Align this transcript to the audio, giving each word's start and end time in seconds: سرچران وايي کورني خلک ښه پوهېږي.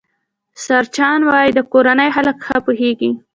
سرچران 0.65 1.19
وايي 1.29 1.51
کورني 1.73 2.07
خلک 2.15 2.37
ښه 2.45 2.57
پوهېږي. 2.65 3.09